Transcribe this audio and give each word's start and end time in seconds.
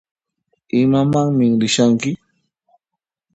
Imamanmi 0.81 1.45
rishanki? 1.61 2.11